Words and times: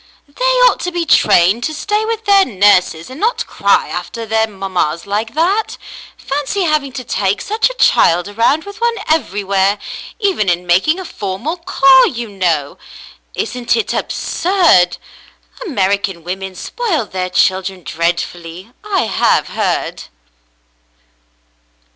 "They 0.27 0.45
ought 0.65 0.79
to 0.79 0.91
be 0.91 1.05
trained 1.05 1.63
to 1.65 1.75
stay 1.75 2.05
with 2.05 2.25
their 2.25 2.43
nurses 2.43 3.11
and 3.11 3.19
not 3.19 3.45
cry 3.45 3.87
after 3.87 4.25
their 4.25 4.47
mammas 4.47 5.05
like 5.05 5.35
that. 5.35 5.77
Fancy 6.17 6.63
having 6.63 6.91
to 6.93 7.03
take 7.03 7.39
such 7.39 7.69
a 7.69 7.75
child 7.75 8.27
around 8.27 8.63
with 8.63 8.81
one 8.81 8.95
everywhere, 9.07 9.77
even 10.17 10.49
in 10.49 10.65
making 10.65 10.99
a 10.99 11.05
formal 11.05 11.55
call, 11.57 12.07
you 12.07 12.27
know! 12.29 12.79
Isn't 13.35 13.75
it 13.75 13.93
absurd? 13.93 14.97
American 15.67 16.23
women 16.23 16.55
spoil 16.55 17.05
their 17.05 17.29
children 17.29 17.83
dreadfully, 17.83 18.71
I 18.83 19.01
have 19.03 19.49
heard." 19.49 20.05